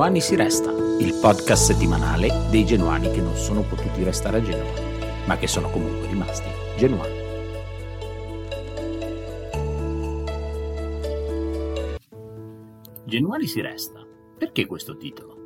Genuani 0.00 0.22
si 0.22 0.34
resta, 0.34 0.72
il 0.98 1.18
podcast 1.20 1.72
settimanale 1.72 2.30
dei 2.50 2.64
genuani 2.64 3.10
che 3.10 3.20
non 3.20 3.36
sono 3.36 3.60
potuti 3.60 4.02
restare 4.02 4.38
a 4.38 4.42
Genova, 4.42 4.72
ma 5.26 5.36
che 5.36 5.46
sono 5.46 5.68
comunque 5.68 6.08
rimasti 6.08 6.48
genuani. 6.78 7.14
Genuani 13.04 13.46
si 13.46 13.60
resta. 13.60 14.02
Perché 14.38 14.64
questo 14.64 14.96
titolo? 14.96 15.36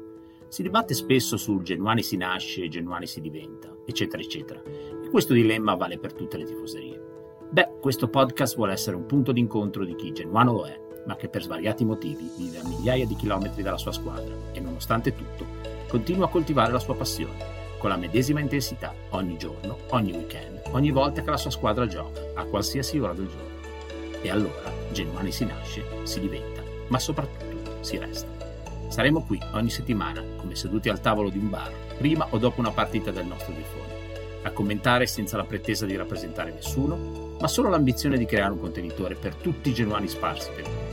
Si 0.46 0.62
dibatte 0.62 0.94
spesso 0.94 1.36
sul 1.36 1.64
Genuani 1.64 2.04
si 2.04 2.16
nasce 2.16 2.62
e 2.62 2.68
Genuani 2.68 3.08
si 3.08 3.20
diventa, 3.20 3.74
eccetera, 3.84 4.22
eccetera. 4.22 4.62
E 4.62 5.10
questo 5.10 5.32
dilemma 5.32 5.74
vale 5.74 5.98
per 5.98 6.12
tutte 6.12 6.36
le 6.36 6.44
tifoserie. 6.44 7.02
Beh, 7.50 7.78
questo 7.80 8.06
podcast 8.06 8.54
vuole 8.54 8.72
essere 8.74 8.94
un 8.94 9.06
punto 9.06 9.32
d'incontro 9.32 9.84
di 9.84 9.96
chi 9.96 10.12
genuano 10.12 10.52
lo 10.52 10.64
è 10.66 10.83
ma 11.04 11.16
che 11.16 11.28
per 11.28 11.42
svariati 11.42 11.84
motivi 11.84 12.30
vive 12.36 12.58
a 12.58 12.66
migliaia 12.66 13.06
di 13.06 13.16
chilometri 13.16 13.62
dalla 13.62 13.78
sua 13.78 13.92
squadra 13.92 14.34
e 14.52 14.60
nonostante 14.60 15.14
tutto 15.14 15.64
continua 15.88 16.26
a 16.26 16.28
coltivare 16.28 16.72
la 16.72 16.80
sua 16.80 16.96
passione, 16.96 17.52
con 17.78 17.88
la 17.88 17.96
medesima 17.96 18.40
intensità, 18.40 18.92
ogni 19.10 19.36
giorno, 19.36 19.78
ogni 19.90 20.10
weekend, 20.10 20.62
ogni 20.72 20.90
volta 20.90 21.22
che 21.22 21.30
la 21.30 21.36
sua 21.36 21.50
squadra 21.50 21.86
gioca, 21.86 22.20
a 22.34 22.44
qualsiasi 22.44 22.98
ora 22.98 23.12
del 23.12 23.28
giorno. 23.28 24.22
E 24.22 24.30
allora 24.30 24.72
Genuani 24.90 25.30
si 25.30 25.44
nasce, 25.44 25.84
si 26.02 26.18
diventa, 26.18 26.62
ma 26.88 26.98
soprattutto 26.98 27.76
si 27.80 27.98
resta. 27.98 28.26
Saremo 28.88 29.22
qui 29.24 29.38
ogni 29.52 29.70
settimana, 29.70 30.20
come 30.36 30.56
seduti 30.56 30.88
al 30.88 31.00
tavolo 31.00 31.28
di 31.28 31.38
un 31.38 31.50
bar, 31.50 31.70
prima 31.96 32.26
o 32.30 32.38
dopo 32.38 32.60
una 32.60 32.72
partita 32.72 33.10
del 33.10 33.26
nostro 33.26 33.52
tifone, 33.52 34.42
a 34.42 34.50
commentare 34.50 35.06
senza 35.06 35.36
la 35.36 35.44
pretesa 35.44 35.86
di 35.86 35.94
rappresentare 35.94 36.52
nessuno, 36.52 37.36
ma 37.38 37.46
solo 37.46 37.68
l'ambizione 37.68 38.18
di 38.18 38.24
creare 38.24 38.52
un 38.52 38.60
contenitore 38.60 39.14
per 39.14 39.34
tutti 39.34 39.68
i 39.68 39.74
genuani 39.74 40.08
sparsi 40.08 40.50
per 40.50 40.64
il 40.64 40.70
mondo 40.70 40.83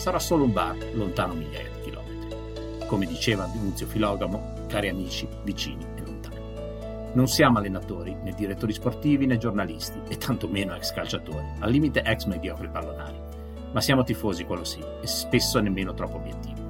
sarà 0.00 0.18
solo 0.18 0.44
un 0.44 0.52
bar 0.52 0.78
lontano 0.94 1.34
migliaia 1.34 1.68
di 1.68 1.82
chilometri. 1.82 2.86
Come 2.86 3.04
diceva 3.04 3.44
Nunzio 3.44 3.86
Filogamo, 3.86 4.64
cari 4.66 4.88
amici, 4.88 5.28
vicini 5.44 5.84
e 5.94 6.00
lontani. 6.00 7.12
Non 7.12 7.28
siamo 7.28 7.58
allenatori, 7.58 8.16
né 8.22 8.32
direttori 8.32 8.72
sportivi, 8.72 9.26
né 9.26 9.36
giornalisti, 9.36 10.00
e 10.08 10.16
tantomeno 10.16 10.74
ex 10.74 10.94
calciatori, 10.94 11.46
al 11.58 11.70
limite 11.70 12.00
ex 12.00 12.24
mediocri 12.24 12.70
pallonari. 12.70 13.18
Ma 13.72 13.80
siamo 13.82 14.02
tifosi, 14.02 14.44
quello 14.44 14.64
sì, 14.64 14.80
e 14.80 15.06
spesso 15.06 15.60
nemmeno 15.60 15.92
troppo 15.92 16.16
obiettivi. 16.16 16.62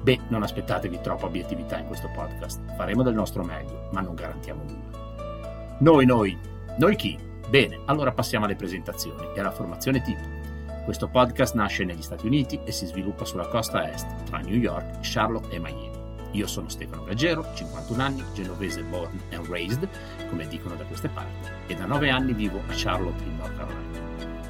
Beh, 0.00 0.20
non 0.28 0.44
aspettatevi 0.44 1.00
troppa 1.00 1.26
obiettività 1.26 1.78
in 1.78 1.86
questo 1.86 2.10
podcast. 2.14 2.60
Faremo 2.76 3.02
del 3.02 3.14
nostro 3.14 3.42
meglio, 3.42 3.88
ma 3.90 4.00
non 4.02 4.14
garantiamo 4.14 4.62
nulla. 4.62 5.76
Noi, 5.80 6.06
noi, 6.06 6.38
noi 6.78 6.94
chi? 6.94 7.18
Bene, 7.48 7.80
allora 7.86 8.12
passiamo 8.12 8.44
alle 8.44 8.54
presentazioni 8.56 9.26
e 9.34 9.40
alla 9.40 9.50
formazione 9.50 10.00
tipo. 10.00 10.41
Questo 10.84 11.06
podcast 11.06 11.54
nasce 11.54 11.84
negli 11.84 12.02
Stati 12.02 12.26
Uniti 12.26 12.58
e 12.64 12.72
si 12.72 12.86
sviluppa 12.86 13.24
sulla 13.24 13.46
costa 13.46 13.88
est, 13.88 14.24
tra 14.24 14.38
New 14.38 14.56
York, 14.56 14.98
Charlotte 15.00 15.54
e 15.54 15.60
Miami. 15.60 15.90
Io 16.32 16.48
sono 16.48 16.68
Stefano 16.68 17.04
Gaggero, 17.04 17.46
51 17.54 18.02
anni, 18.02 18.24
genovese 18.34 18.82
born 18.82 19.16
and 19.32 19.46
raised, 19.46 19.88
come 20.28 20.48
dicono 20.48 20.74
da 20.74 20.82
queste 20.82 21.08
parti, 21.08 21.48
e 21.68 21.76
da 21.76 21.86
9 21.86 22.10
anni 22.10 22.32
vivo 22.32 22.58
a 22.66 22.72
Charlotte 22.72 23.22
in 23.22 23.36
North 23.36 23.56
Carolina. 23.56 23.98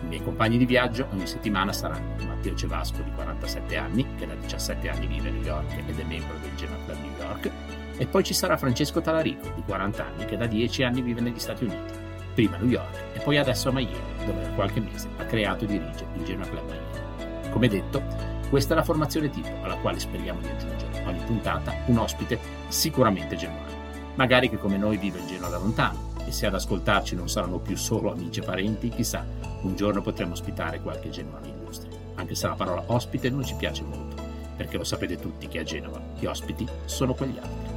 I 0.00 0.06
miei 0.06 0.22
compagni 0.22 0.56
di 0.56 0.64
viaggio 0.64 1.06
ogni 1.12 1.26
settimana 1.26 1.70
saranno 1.70 2.14
Matteo 2.24 2.54
Cevasco 2.54 3.02
di 3.02 3.10
47 3.14 3.76
anni, 3.76 4.06
che 4.16 4.26
da 4.26 4.34
17 4.34 4.88
anni 4.88 5.06
vive 5.06 5.28
a 5.28 5.32
New 5.32 5.42
York 5.42 5.70
ed 5.86 5.98
è 5.98 6.04
membro 6.04 6.38
del 6.38 6.54
Genoa 6.54 6.78
Club 6.86 6.98
New 6.98 7.16
York, 7.18 7.50
e 7.98 8.06
poi 8.06 8.24
ci 8.24 8.32
sarà 8.32 8.56
Francesco 8.56 9.02
Talarico 9.02 9.52
di 9.54 9.62
40 9.66 10.02
anni, 10.02 10.24
che 10.24 10.38
da 10.38 10.46
10 10.46 10.82
anni 10.82 11.02
vive 11.02 11.20
negli 11.20 11.38
Stati 11.38 11.64
Uniti 11.64 12.00
prima 12.32 12.56
a 12.56 12.60
New 12.60 12.70
York 12.70 12.96
e 13.12 13.20
poi 13.20 13.36
adesso 13.36 13.68
a 13.68 13.72
Miami, 13.72 14.11
dove 14.24 14.42
da 14.42 14.50
qualche 14.50 14.80
mese 14.80 15.08
ha 15.18 15.24
creato 15.24 15.64
e 15.64 15.66
dirige 15.66 16.06
il 16.16 16.24
Genoa 16.24 16.46
Club 16.46 16.64
Miami. 16.66 17.50
Come 17.50 17.68
detto, 17.68 18.02
questa 18.48 18.74
è 18.74 18.76
la 18.76 18.84
formazione 18.84 19.30
tipo 19.30 19.50
alla 19.62 19.76
quale 19.76 19.98
speriamo 19.98 20.40
di 20.40 20.48
aggiungere 20.48 21.04
ogni 21.06 21.22
puntata 21.24 21.74
un 21.86 21.98
ospite 21.98 22.38
sicuramente 22.68 23.36
genuano, 23.36 23.70
magari 24.14 24.48
che 24.48 24.58
come 24.58 24.76
noi 24.76 24.96
vive 24.96 25.18
in 25.18 25.26
Genoa 25.26 25.48
da 25.48 25.58
lontano 25.58 26.10
e 26.24 26.32
se 26.32 26.46
ad 26.46 26.54
ascoltarci 26.54 27.14
non 27.14 27.28
saranno 27.28 27.58
più 27.58 27.76
solo 27.76 28.12
amici 28.12 28.40
e 28.40 28.44
parenti, 28.44 28.88
chissà, 28.88 29.26
un 29.62 29.74
giorno 29.74 30.02
potremo 30.02 30.32
ospitare 30.32 30.80
qualche 30.80 31.10
genuano 31.10 31.46
illustre, 31.46 31.90
anche 32.14 32.34
se 32.34 32.46
la 32.46 32.54
parola 32.54 32.84
ospite 32.86 33.30
non 33.30 33.44
ci 33.44 33.54
piace 33.54 33.82
molto, 33.82 34.22
perché 34.56 34.76
lo 34.76 34.84
sapete 34.84 35.18
tutti 35.18 35.48
che 35.48 35.58
a 35.58 35.64
Genova 35.64 36.00
gli 36.18 36.26
ospiti 36.26 36.66
sono 36.84 37.14
quegli 37.14 37.38
altri. 37.38 37.71